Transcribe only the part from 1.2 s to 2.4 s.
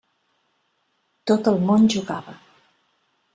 Tot el món jugava.